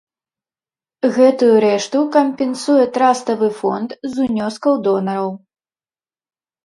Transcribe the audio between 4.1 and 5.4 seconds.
з унёскаў донараў.